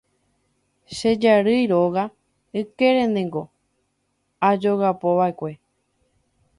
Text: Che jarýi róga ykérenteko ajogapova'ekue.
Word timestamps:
Che 0.95 1.11
jarýi 1.21 1.65
róga 1.71 2.03
ykérenteko 2.61 3.41
ajogapova'ekue. 4.49 5.51